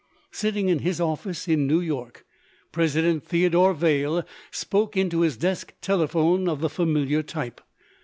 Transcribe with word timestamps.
Sitting 0.31 0.67
in 0.67 0.79
his 0.79 0.99
office 0.99 1.47
in 1.47 1.67
New 1.67 1.79
York, 1.79 2.25
President 2.71 3.23
Theodore 3.23 3.75
Vail 3.75 4.23
spoke 4.49 4.97
into 4.97 5.21
his 5.21 5.37
desk 5.37 5.75
telephone 5.79 6.49
of 6.49 6.59
the 6.59 6.69
familiar 6.69 7.21
type. 7.21 7.61